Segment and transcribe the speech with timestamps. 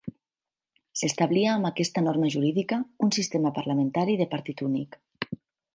[1.01, 4.99] S'establia amb aquesta norma jurídica un sistema parlamentari de partit únic.